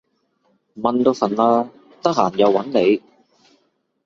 [0.77, 1.69] 蚊都瞓喇，
[2.01, 3.03] 得閒又搵你